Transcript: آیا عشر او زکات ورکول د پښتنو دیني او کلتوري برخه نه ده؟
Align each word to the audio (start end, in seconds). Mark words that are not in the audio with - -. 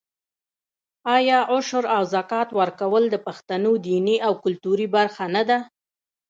آیا 1.15 1.39
عشر 1.55 1.83
او 1.95 2.03
زکات 2.13 2.49
ورکول 2.59 3.03
د 3.09 3.15
پښتنو 3.27 3.71
دیني 3.87 4.15
او 4.27 4.33
کلتوري 4.43 4.87
برخه 4.95 5.25
نه 5.35 5.43
ده؟ 5.49 5.57